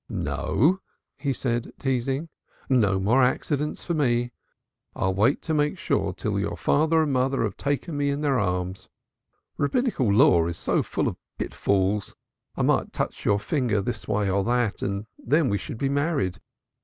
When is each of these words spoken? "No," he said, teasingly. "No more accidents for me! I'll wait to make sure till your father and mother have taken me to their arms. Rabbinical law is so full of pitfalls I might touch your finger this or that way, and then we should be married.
"No," 0.09 0.79
he 1.15 1.31
said, 1.31 1.73
teasingly. 1.77 2.27
"No 2.67 2.99
more 2.99 3.21
accidents 3.21 3.85
for 3.85 3.93
me! 3.93 4.31
I'll 4.95 5.13
wait 5.13 5.43
to 5.43 5.53
make 5.53 5.77
sure 5.77 6.11
till 6.11 6.39
your 6.39 6.57
father 6.57 7.03
and 7.03 7.13
mother 7.13 7.43
have 7.43 7.55
taken 7.55 7.97
me 7.97 8.09
to 8.09 8.17
their 8.17 8.39
arms. 8.39 8.89
Rabbinical 9.59 10.11
law 10.11 10.47
is 10.47 10.57
so 10.57 10.81
full 10.81 11.07
of 11.07 11.17
pitfalls 11.37 12.15
I 12.55 12.63
might 12.63 12.91
touch 12.91 13.25
your 13.25 13.37
finger 13.37 13.79
this 13.79 14.05
or 14.05 14.25
that 14.25 14.81
way, 14.81 14.87
and 14.87 15.05
then 15.19 15.49
we 15.49 15.59
should 15.59 15.77
be 15.77 15.87
married. 15.87 16.41